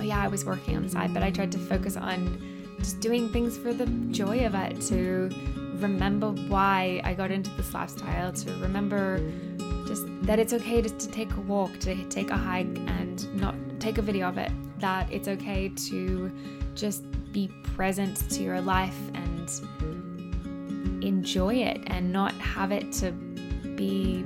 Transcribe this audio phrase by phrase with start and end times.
[0.00, 2.40] oh yeah, I was working on the side, but I tried to focus on
[2.78, 5.30] just doing things for the joy of it, to
[5.76, 9.20] remember why I got into this lifestyle, to remember
[9.86, 13.54] just that it's okay just to take a walk, to take a hike and not
[13.78, 16.32] take a video of it, that it's okay to
[16.74, 19.50] just be present to your life and
[21.04, 23.12] enjoy it and not have it to
[23.76, 24.24] be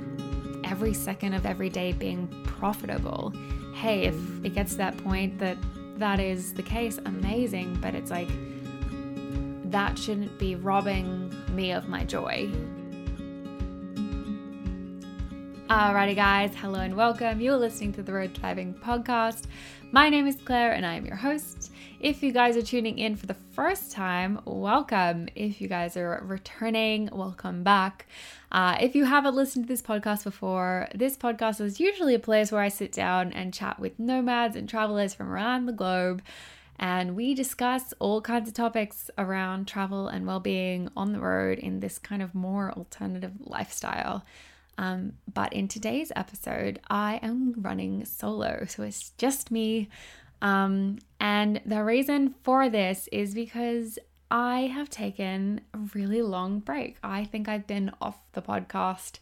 [0.63, 2.27] every second of every day being
[2.57, 3.33] profitable.
[3.73, 5.57] Hey, if it gets to that point that
[5.97, 8.29] that is the case, amazing, but it's like
[9.71, 12.49] that shouldn't be robbing me of my joy.
[15.69, 17.41] Alrighty, guys, hello and welcome.
[17.41, 19.45] You're listening to the Road Thriving podcast.
[19.91, 21.71] My name is Claire and I am your host.
[22.05, 25.27] If you guys are tuning in for the first time, welcome.
[25.33, 28.05] If you guys are returning, welcome back.
[28.51, 32.51] Uh, if you haven't listened to this podcast before, this podcast is usually a place
[32.51, 36.21] where I sit down and chat with nomads and travelers from around the globe.
[36.77, 41.57] And we discuss all kinds of topics around travel and well being on the road
[41.57, 44.23] in this kind of more alternative lifestyle.
[44.77, 48.65] Um, but in today's episode, I am running solo.
[48.67, 49.89] So it's just me.
[50.41, 53.97] Um, and the reason for this is because
[54.29, 56.97] I have taken a really long break.
[57.03, 59.19] I think I've been off the podcast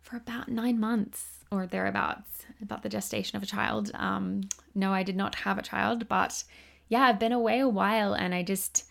[0.00, 3.90] for about nine months or thereabouts, about the gestation of a child.
[3.94, 4.42] Um,
[4.74, 6.44] no, I did not have a child, but
[6.88, 8.84] yeah, I've been away a while and I just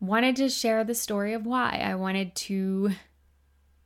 [0.00, 1.80] wanted to share the story of why.
[1.84, 2.92] I wanted to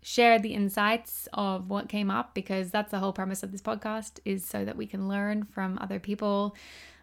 [0.06, 4.20] share the insights of what came up because that's the whole premise of this podcast
[4.24, 6.54] is so that we can learn from other people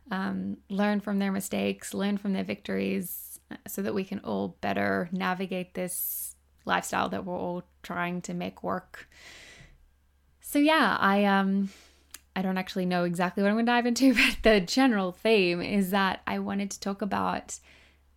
[0.10, 5.10] um, learn from their mistakes learn from their victories so that we can all better
[5.12, 9.10] navigate this lifestyle that we're all trying to make work.
[10.40, 11.70] So yeah i um
[12.38, 15.62] i don't actually know exactly what i'm going to dive into but the general theme
[15.62, 17.60] is that i wanted to talk about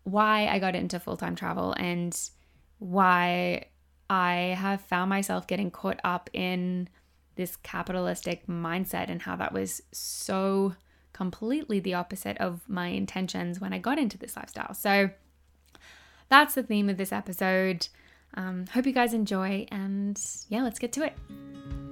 [0.05, 2.31] why i got into full-time travel and
[2.79, 3.64] why
[4.08, 6.89] I have found myself getting caught up in
[7.34, 10.74] this capitalistic mindset and how that was so
[11.12, 14.74] completely the opposite of my intentions when I got into this lifestyle.
[14.74, 15.11] So
[16.28, 17.89] that's the theme of this episode.
[18.34, 21.86] Um, hope you guys enjoy, and yeah, let's get to it.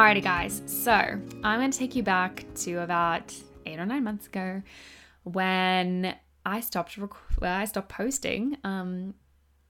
[0.00, 0.62] Alrighty, guys.
[0.64, 3.34] So I'm going to take you back to about
[3.66, 4.62] eight or nine months ago
[5.24, 6.16] when
[6.46, 6.96] I stopped.
[6.96, 9.12] Rec- well, I stopped posting um,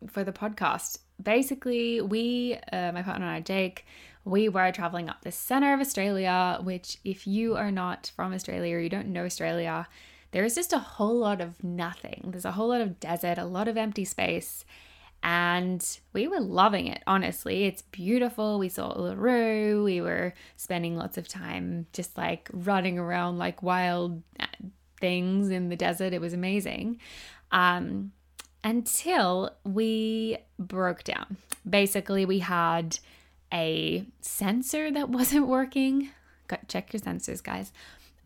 [0.08, 0.98] for the podcast.
[1.20, 3.84] Basically, we, uh, my partner and I, Jake,
[4.24, 6.60] we were traveling up the center of Australia.
[6.62, 9.88] Which, if you are not from Australia or you don't know Australia,
[10.30, 12.28] there is just a whole lot of nothing.
[12.28, 14.64] There's a whole lot of desert, a lot of empty space
[15.22, 17.64] and we were loving it honestly.
[17.64, 18.58] It's beautiful.
[18.58, 24.22] We saw uluru we were spending lots of time just like running around like wild
[24.38, 24.46] uh,
[25.00, 26.12] things in the desert.
[26.12, 27.00] It was amazing.
[27.52, 28.12] Um,
[28.62, 31.36] until we broke down.
[31.68, 32.98] Basically we had
[33.52, 36.10] a sensor that wasn't working.
[36.48, 37.72] Got check your sensors guys.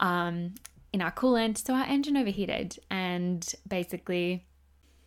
[0.01, 0.55] Um,
[0.95, 1.59] in our coolant.
[1.59, 4.47] So our engine overheated and basically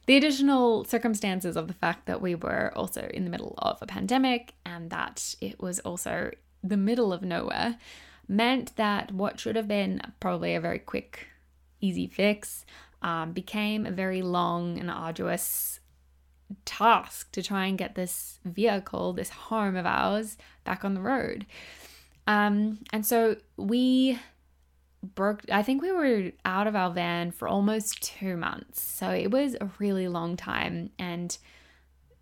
[0.08, 3.86] the additional circumstances of the fact that we were also in the middle of a
[3.86, 6.32] pandemic and that it was also
[6.64, 7.78] the middle of nowhere
[8.28, 11.28] meant that what should have been probably a very quick,
[11.82, 12.66] easy fix
[13.02, 15.80] um, became a very long and arduous
[16.66, 21.46] task to try and get this vehicle, this home of ours, back on the road.
[22.26, 24.20] Um, and so we
[25.18, 28.82] broke I think we were out of our van for almost 2 months.
[28.82, 31.38] So it was a really long time and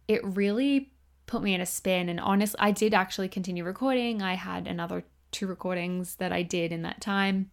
[0.08, 0.92] it really
[1.28, 4.22] put me in a spin and honestly I did actually continue recording.
[4.22, 7.52] I had another two recordings that I did in that time.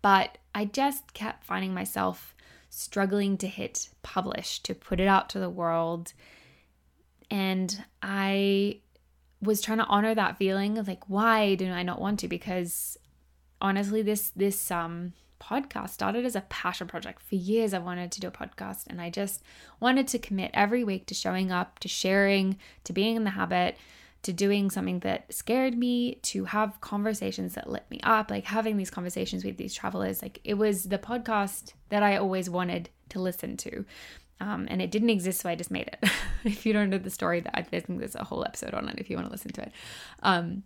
[0.00, 2.36] But I just kept finding myself
[2.70, 6.12] struggling to hit publish, to put it out to the world.
[7.30, 8.80] And I
[9.42, 12.28] was trying to honor that feeling of like, why do I not want to?
[12.28, 12.96] Because
[13.60, 17.22] honestly this this um podcast started as a passion project.
[17.22, 19.42] For years I wanted to do a podcast and I just
[19.80, 23.76] wanted to commit every week to showing up, to sharing, to being in the habit,
[24.22, 28.76] to doing something that scared me, to have conversations that lit me up, like having
[28.76, 30.22] these conversations with these travelers.
[30.22, 33.84] Like it was the podcast that I always wanted to listen to.
[34.40, 36.10] Um, and it didn't exist, so I just made it.
[36.44, 38.98] if you don't know the story, that I think there's a whole episode on it
[38.98, 39.72] if you want to listen to it.
[40.22, 40.62] Um,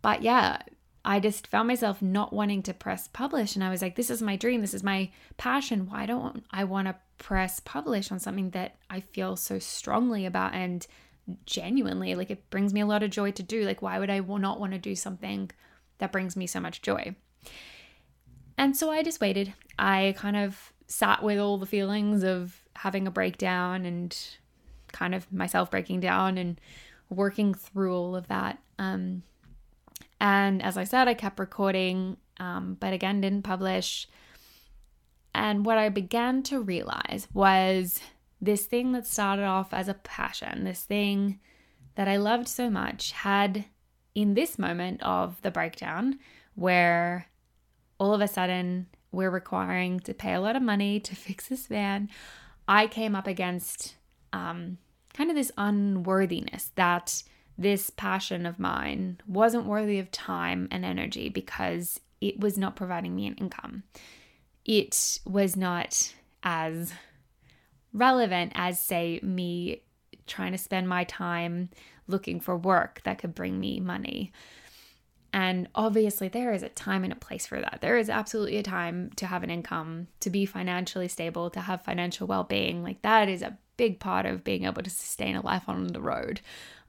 [0.00, 0.62] but yeah,
[1.08, 3.54] I just found myself not wanting to press publish.
[3.54, 4.60] And I was like, this is my dream.
[4.60, 5.88] This is my passion.
[5.88, 10.52] Why don't I want to press publish on something that I feel so strongly about
[10.52, 10.86] and
[11.46, 13.64] genuinely like it brings me a lot of joy to do?
[13.64, 15.50] Like, why would I not want to do something
[15.96, 17.16] that brings me so much joy?
[18.58, 19.54] And so I just waited.
[19.78, 24.14] I kind of sat with all the feelings of having a breakdown and
[24.92, 26.60] kind of myself breaking down and
[27.08, 28.58] working through all of that.
[28.78, 29.22] Um,
[30.20, 34.08] and as I said, I kept recording, um, but again, didn't publish.
[35.34, 38.00] And what I began to realize was
[38.40, 41.38] this thing that started off as a passion, this thing
[41.94, 43.64] that I loved so much, had
[44.14, 46.18] in this moment of the breakdown
[46.54, 47.28] where
[47.98, 51.66] all of a sudden we're requiring to pay a lot of money to fix this
[51.66, 52.08] van,
[52.66, 53.94] I came up against
[54.32, 54.78] um,
[55.14, 57.22] kind of this unworthiness that
[57.58, 63.14] this passion of mine wasn't worthy of time and energy because it was not providing
[63.14, 63.82] me an income.
[64.64, 66.92] It was not as
[67.92, 69.82] relevant as, say, me
[70.26, 71.70] trying to spend my time
[72.06, 74.32] looking for work that could bring me money.
[75.32, 77.78] And obviously, there is a time and a place for that.
[77.80, 81.82] There is absolutely a time to have an income, to be financially stable, to have
[81.82, 82.82] financial well being.
[82.82, 86.00] Like, that is a big part of being able to sustain a life on the
[86.00, 86.40] road.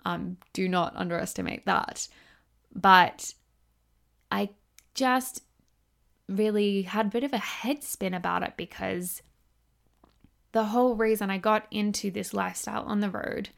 [0.09, 2.07] Um, do not underestimate that.
[2.73, 3.33] But
[4.31, 4.49] I
[4.93, 5.43] just
[6.27, 9.21] really had a bit of a head spin about it because
[10.51, 13.49] the whole reason I got into this lifestyle on the road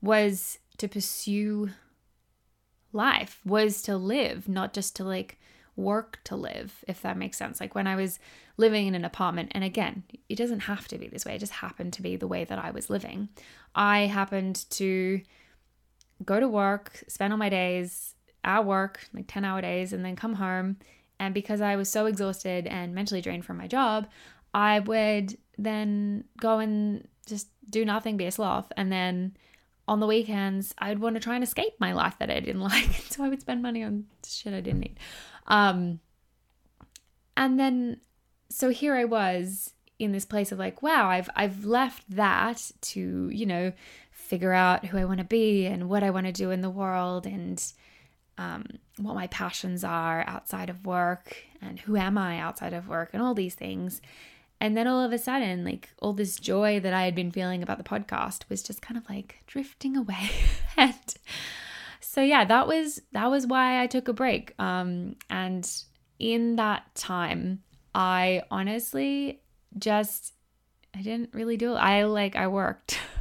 [0.00, 1.70] was to pursue
[2.92, 5.38] life was to live, not just to like
[5.76, 7.60] work to live, if that makes sense.
[7.60, 8.18] Like when I was
[8.56, 11.52] living in an apartment, and again, it doesn't have to be this way, it just
[11.52, 13.28] happened to be the way that I was living.
[13.74, 15.20] I happened to
[16.24, 20.16] go to work, spend all my days at work, like 10 hour days, and then
[20.16, 20.76] come home.
[21.20, 24.08] And because I was so exhausted and mentally drained from my job,
[24.54, 29.36] I would then go and just do nothing, be a sloth, and then
[29.86, 32.90] on the weekends, I'd want to try and escape my life that I didn't like.
[33.08, 34.98] So I would spend money on shit I didn't need.
[35.46, 36.00] Um,
[37.36, 38.00] and then,
[38.50, 43.30] so here I was in this place of like, wow, I've I've left that to
[43.32, 43.72] you know
[44.28, 46.70] figure out who I want to be and what I want to do in the
[46.70, 47.62] world and
[48.36, 48.66] um,
[48.98, 53.22] what my passions are outside of work and who am I outside of work and
[53.22, 54.00] all these things.
[54.60, 57.62] And then all of a sudden, like all this joy that I had been feeling
[57.62, 60.30] about the podcast was just kind of like drifting away.
[60.76, 60.94] and
[62.00, 64.54] so yeah, that was that was why I took a break.
[64.58, 65.68] Um and
[66.18, 67.62] in that time,
[67.94, 69.40] I honestly
[69.78, 70.34] just
[70.94, 71.78] I didn't really do it.
[71.78, 72.98] I like I worked,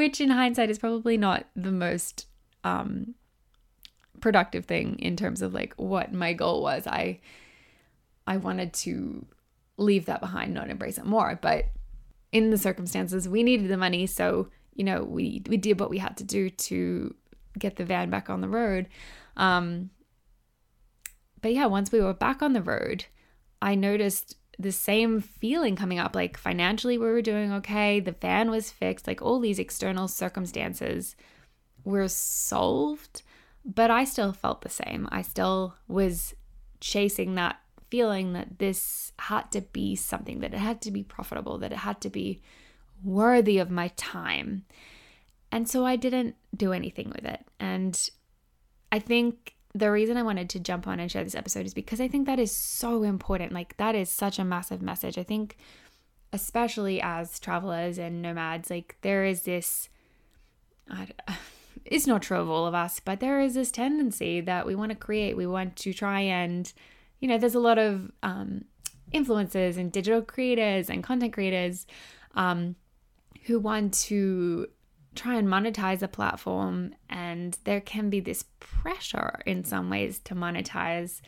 [0.00, 2.24] which in hindsight is probably not the most
[2.64, 3.14] um
[4.22, 6.86] productive thing in terms of like what my goal was.
[6.86, 7.20] I
[8.26, 9.26] I wanted to
[9.76, 11.38] leave that behind, not embrace it more.
[11.42, 11.66] But
[12.32, 15.98] in the circumstances, we needed the money, so you know we we did what we
[15.98, 17.14] had to do to
[17.58, 18.88] get the van back on the road.
[19.36, 19.90] Um,
[21.42, 23.04] but yeah, once we were back on the road,
[23.60, 26.14] I noticed the same feeling coming up.
[26.14, 28.00] Like financially, we were doing okay.
[28.00, 29.06] The van was fixed.
[29.06, 31.16] Like all these external circumstances
[31.84, 33.22] were solved,
[33.64, 35.08] but I still felt the same.
[35.10, 36.34] I still was
[36.80, 37.58] chasing that
[37.90, 41.78] feeling that this had to be something, that it had to be profitable, that it
[41.78, 42.40] had to be
[43.02, 44.64] worthy of my time.
[45.50, 47.44] And so I didn't do anything with it.
[47.58, 48.10] And
[48.92, 52.00] I think the reason I wanted to jump on and share this episode is because
[52.00, 53.52] I think that is so important.
[53.52, 55.16] Like, that is such a massive message.
[55.16, 55.56] I think,
[56.32, 59.88] especially as travelers and nomads, like, there is this.
[61.84, 64.90] it's not true of all of us, but there is this tendency that we want
[64.90, 65.36] to create.
[65.36, 66.72] We want to try and
[67.20, 68.64] you know, there's a lot of um,
[69.14, 71.86] influencers and digital creators and content creators
[72.34, 72.74] um,
[73.44, 74.66] who want to
[75.14, 80.34] try and monetize a platform, and there can be this pressure in some ways to
[80.34, 81.20] monetize.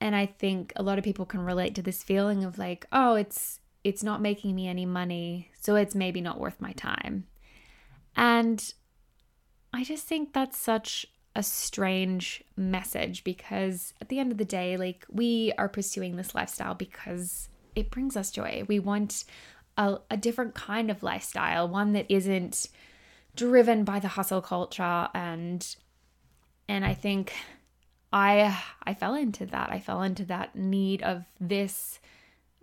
[0.00, 3.14] And I think a lot of people can relate to this feeling of like, oh,
[3.14, 7.26] it's it's not making me any money, so it's maybe not worth my time.
[8.16, 8.72] And
[9.72, 11.06] I just think that's such
[11.36, 16.34] a strange message because at the end of the day, like we are pursuing this
[16.34, 18.64] lifestyle because it brings us joy.
[18.66, 19.24] We want
[19.76, 22.68] a, a different kind of lifestyle, one that isn't
[23.34, 25.76] driven by the hustle culture and
[26.68, 27.34] and I think
[28.12, 29.70] I I fell into that.
[29.70, 32.00] I fell into that need of this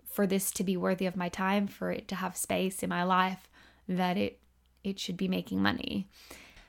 [0.04, 3.02] for this to be worthy of my time, for it to have space in my
[3.02, 3.48] life
[3.88, 4.40] that it
[4.82, 6.08] it should be making money.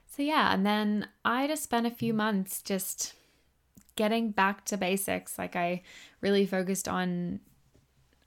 [0.07, 3.13] So, yeah, and then I just spent a few months just
[3.97, 5.37] getting back to basics.
[5.37, 5.81] Like I
[6.21, 7.41] really focused on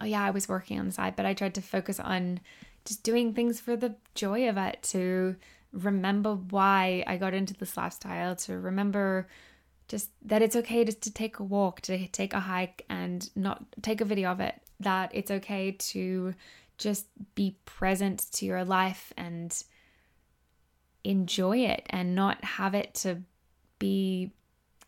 [0.00, 2.40] Oh, yeah, I was working on the side, but I tried to focus on
[2.85, 5.37] just doing things for the joy of it, to
[5.73, 9.28] remember why I got into this lifestyle, to remember
[9.88, 13.64] just that it's okay just to take a walk, to take a hike and not
[13.83, 16.35] take a video of it, that it's okay to
[16.76, 19.64] just be present to your life and
[21.05, 23.19] enjoy it and not have it to
[23.78, 24.31] be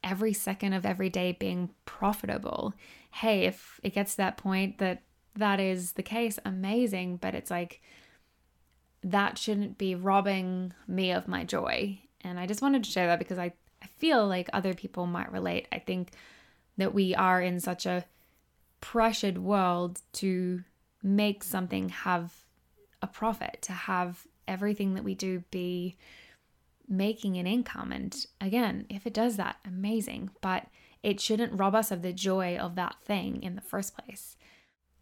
[0.02, 2.74] every second of every day being profitable.
[3.12, 5.02] Hey, if it gets to that point that
[5.36, 7.80] that is the case, amazing, but it's like
[9.02, 11.98] that shouldn't be robbing me of my joy.
[12.22, 13.52] And I just wanted to share that because I,
[13.82, 15.68] I feel like other people might relate.
[15.72, 16.10] I think
[16.76, 18.04] that we are in such a
[18.80, 20.62] pressured world to
[21.02, 22.32] make something have
[23.02, 25.96] a profit, to have everything that we do be
[26.90, 27.92] making an income.
[27.92, 30.30] And again, if it does that, amazing.
[30.40, 30.66] But
[31.02, 34.36] it shouldn't rob us of the joy of that thing in the first place.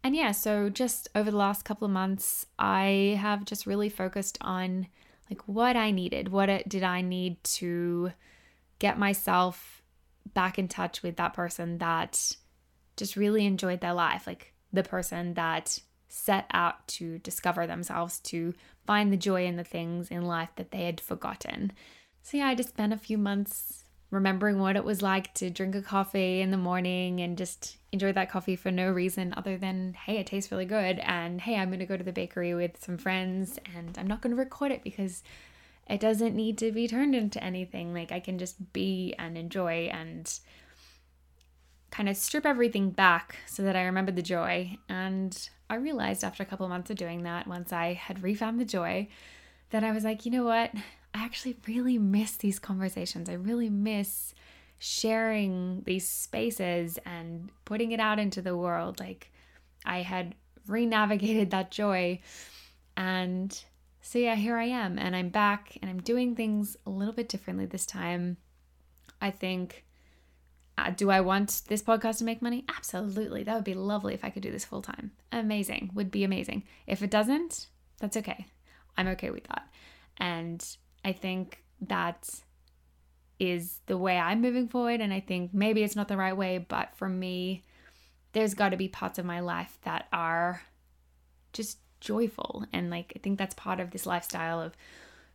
[0.03, 4.37] And yeah, so just over the last couple of months, I have just really focused
[4.39, 4.87] on
[5.29, 6.29] like what I needed.
[6.29, 8.13] What it, did I need to
[8.79, 9.83] get myself
[10.33, 12.35] back in touch with that person that
[12.95, 15.79] just really enjoyed their life, like the person that
[16.09, 18.53] set out to discover themselves, to
[18.85, 21.71] find the joy in the things in life that they had forgotten.
[22.23, 25.75] So, yeah, I just spent a few months remembering what it was like to drink
[25.75, 29.93] a coffee in the morning and just enjoy that coffee for no reason other than,
[29.93, 30.99] hey, it tastes really good.
[30.99, 34.21] And hey, I'm going to go to the bakery with some friends and I'm not
[34.21, 35.21] going to record it because
[35.87, 37.93] it doesn't need to be turned into anything.
[37.93, 40.39] Like, I can just be and enjoy and
[41.91, 44.77] kind of strip everything back so that I remember the joy.
[44.87, 48.59] And I realized after a couple of months of doing that, once I had refound
[48.59, 49.07] the joy,
[49.71, 50.71] that I was like, you know what?
[51.13, 53.29] I actually really miss these conversations.
[53.29, 54.33] I really miss
[54.77, 58.99] sharing these spaces and putting it out into the world.
[58.99, 59.31] Like
[59.85, 60.35] I had
[60.67, 62.19] re-navigated that joy.
[62.95, 63.59] And
[64.01, 67.29] so yeah, here I am and I'm back and I'm doing things a little bit
[67.29, 68.37] differently this time.
[69.21, 69.83] I think
[70.79, 72.65] uh, do I want this podcast to make money?
[72.69, 73.43] Absolutely.
[73.43, 75.11] That would be lovely if I could do this full time.
[75.31, 75.91] Amazing.
[75.93, 76.63] Would be amazing.
[76.87, 77.67] If it doesn't,
[77.99, 78.45] that's okay.
[78.97, 79.67] I'm okay with that.
[80.17, 80.65] And
[81.03, 82.29] I think that
[83.39, 85.01] is the way I'm moving forward.
[85.01, 87.63] And I think maybe it's not the right way, but for me,
[88.33, 90.61] there's got to be parts of my life that are
[91.53, 92.65] just joyful.
[92.71, 94.73] And like, I think that's part of this lifestyle of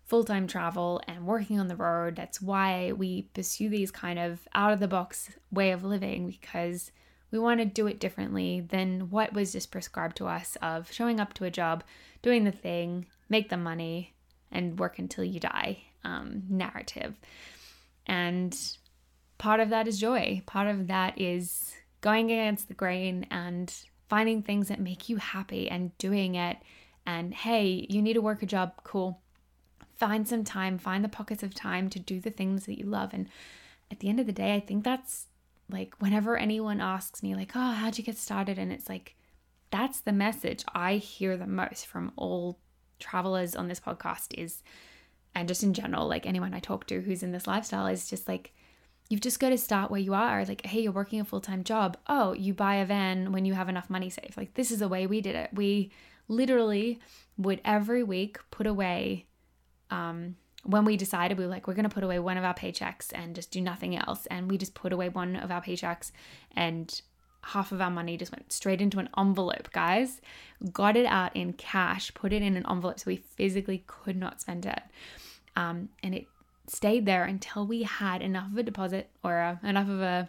[0.05, 2.17] full time travel and working on the road.
[2.17, 6.91] That's why we pursue these kind of out of the box way of living because
[7.31, 11.19] we want to do it differently than what was just prescribed to us of showing
[11.19, 11.83] up to a job,
[12.23, 14.15] doing the thing, make the money,
[14.53, 17.15] and work until you die um, narrative.
[18.07, 18.57] And
[19.39, 20.43] part of that is joy.
[20.47, 23.75] Part of that is going against the grain and
[24.09, 26.59] finding things that make you happy and doing it.
[27.07, 29.21] And hey, you need to work a job, cool.
[30.05, 33.15] Find some time, find the pockets of time to do the things that you love.
[33.15, 33.27] And
[33.91, 35.29] at the end of the day, I think that's
[35.71, 38.59] like whenever anyone asks me, like, oh, how'd you get started?
[38.59, 39.17] And it's like,
[39.71, 42.59] that's the message I hear the most from all
[42.99, 44.63] travelers on this podcast is,
[45.35, 48.29] and just in general, like anyone I talk to who's in this lifestyle is just
[48.29, 48.53] like,
[49.09, 50.45] you've just got to start where you are.
[50.45, 51.97] Like, hey, you're working a full time job.
[52.09, 54.37] Oh, you buy a van when you have enough money saved.
[54.37, 55.49] Like, this is the way we did it.
[55.55, 55.93] We
[56.29, 57.01] literally
[57.39, 59.25] would every week put away,
[59.91, 62.55] um, when we decided we were like, we're going to put away one of our
[62.55, 64.27] paychecks and just do nothing else.
[64.27, 66.11] And we just put away one of our paychecks
[66.57, 67.01] and
[67.43, 70.21] half of our money just went straight into an envelope, guys.
[70.73, 74.41] Got it out in cash, put it in an envelope so we physically could not
[74.41, 74.81] spend it.
[75.55, 76.27] Um, and it
[76.67, 80.29] stayed there until we had enough of a deposit or a, enough of a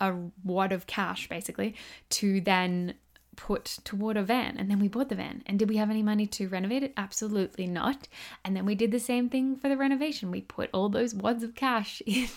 [0.00, 1.74] a wad of cash basically
[2.08, 2.94] to then
[3.36, 5.42] put toward a van and then we bought the van.
[5.46, 6.92] And did we have any money to renovate it?
[6.96, 8.08] Absolutely not.
[8.44, 10.30] And then we did the same thing for the renovation.
[10.30, 12.28] We put all those wads of cash in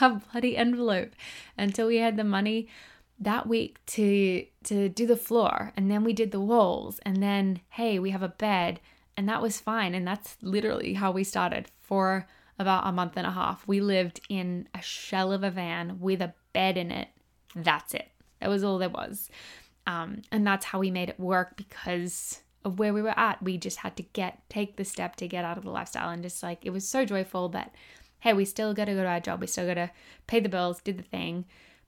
[0.00, 1.12] a bloody envelope
[1.56, 2.68] until we had the money
[3.18, 5.72] that week to to do the floor.
[5.76, 7.00] And then we did the walls.
[7.04, 8.80] And then hey we have a bed.
[9.16, 9.94] And that was fine.
[9.94, 12.26] And that's literally how we started for
[12.58, 13.66] about a month and a half.
[13.66, 17.08] We lived in a shell of a van with a bed in it.
[17.54, 18.10] That's it.
[18.40, 19.30] That was all there was
[19.86, 23.42] um, and that's how we made it work because of where we were at.
[23.42, 26.22] We just had to get take the step to get out of the lifestyle and
[26.22, 27.74] just like it was so joyful that
[28.20, 29.40] hey we still got to go to our job.
[29.40, 29.90] We still got to
[30.26, 31.44] pay the bills did the thing.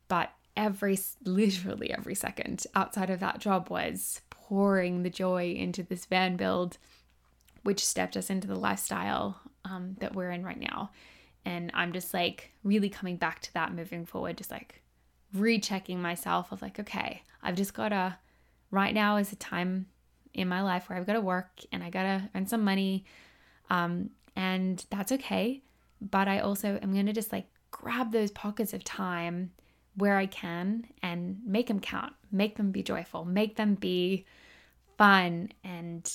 [0.07, 6.07] But every, literally every second outside of that job was pouring the joy into this
[6.07, 6.79] van build,
[7.63, 10.91] which stepped us into the lifestyle um, that we're in right now.
[11.45, 14.83] And I'm just like really coming back to that moving forward, just like
[15.35, 18.17] rechecking myself of like, okay, I've just got to,
[18.71, 19.87] right now is a time
[20.35, 23.05] in my life where I've got to work and I got to earn some money.
[23.71, 25.63] Um, and that's okay.
[26.01, 29.51] But I also am going to just like grab those pockets of time
[29.97, 34.27] where I can and make them count, make them be joyful, make them be
[34.97, 36.11] fun and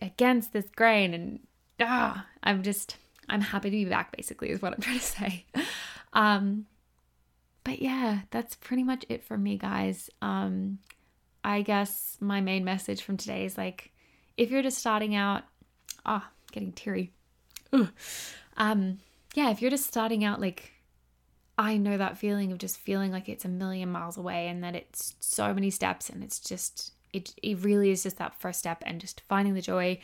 [0.00, 1.12] against this grain.
[1.14, 1.40] And
[1.80, 2.96] ah, I'm just,
[3.28, 5.46] I'm happy to be back, basically, is what I'm trying to say.
[6.16, 6.66] Um,
[7.64, 10.10] but yeah, that's pretty much it for me, guys.
[10.22, 10.78] Um,
[11.42, 13.92] I guess my main message from today is like,
[14.36, 15.42] if you're just starting out,
[16.04, 17.12] ah, oh, getting teary.
[17.72, 17.88] Ugh.
[18.56, 18.98] Um,
[19.34, 20.72] yeah, if you're just starting out, like,
[21.56, 24.74] I know that feeling of just feeling like it's a million miles away and that
[24.74, 28.82] it's so many steps and it's just it it really is just that first step
[28.84, 29.98] and just finding the joy,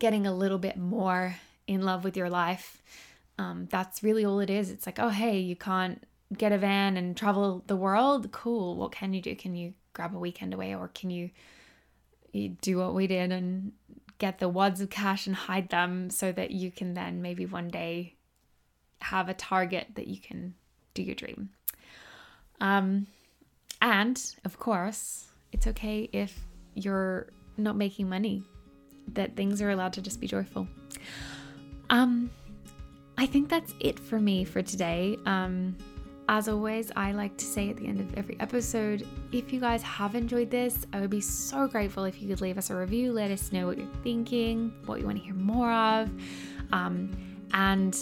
[0.00, 1.36] getting a little bit more
[1.68, 2.82] in love with your life.
[3.38, 4.68] Um, that's really all it is.
[4.70, 6.04] It's like, oh hey, you can't
[6.36, 8.30] get a van and travel the world.
[8.32, 8.76] Cool.
[8.76, 9.34] What can you do?
[9.36, 11.30] Can you grab a weekend away or can you,
[12.32, 13.72] you do what we did and
[14.18, 17.68] get the wads of cash and hide them so that you can then maybe one
[17.68, 18.14] day
[19.00, 20.54] have a target that you can
[20.94, 21.50] do your dream.
[22.60, 23.06] Um,
[23.80, 26.38] and of course, it's okay if
[26.74, 28.44] you're not making money,
[29.08, 30.68] that things are allowed to just be joyful.
[31.90, 32.30] Um,
[33.18, 35.18] I think that's it for me for today.
[35.26, 35.76] Um,
[36.28, 39.82] as always, I like to say at the end of every episode if you guys
[39.82, 43.12] have enjoyed this, I would be so grateful if you could leave us a review,
[43.12, 46.10] let us know what you're thinking, what you want to hear more of.
[46.72, 47.10] Um,
[47.54, 47.96] and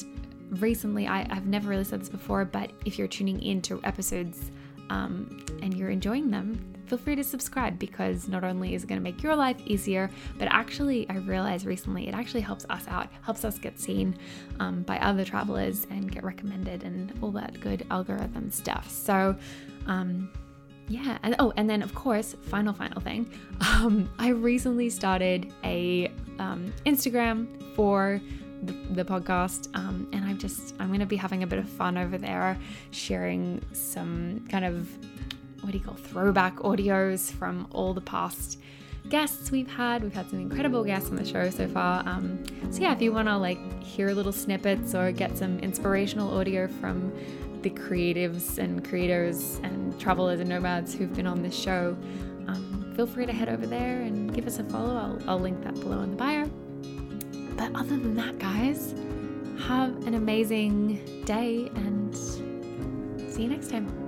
[0.50, 4.50] recently, I, have never really said this before, but if you're tuning into episodes
[4.90, 9.00] um, and you're enjoying them, feel free to subscribe because not only is it going
[9.00, 13.09] to make your life easier, but actually, I realized recently it actually helps us out,
[13.23, 14.18] helps us get seen
[14.59, 18.90] um, by other travelers and get recommended and all that good algorithm stuff.
[18.90, 19.37] So,
[19.87, 20.30] um,
[20.88, 26.11] yeah, and oh, and then of course, final final thing, um, I recently started a
[26.40, 28.20] um, Instagram for
[28.62, 29.68] the, podcast.
[29.75, 32.59] Um, and I'm just, I'm going to be having a bit of fun over there,
[32.90, 34.88] sharing some kind of,
[35.62, 38.59] what do you call, throwback audios from all the past
[39.09, 40.03] guests we've had.
[40.03, 42.07] We've had some incredible guests on the show so far.
[42.07, 46.37] Um, so yeah, if you want to like hear little snippets or get some inspirational
[46.38, 47.12] audio from
[47.62, 51.96] the creatives and creators and travelers and nomads who've been on this show,
[52.46, 54.96] um, feel free to head over there and give us a follow.
[54.96, 56.69] I'll, I'll link that below in the bio.
[57.61, 58.94] But other than that, guys,
[59.66, 64.00] have an amazing day and see you next time.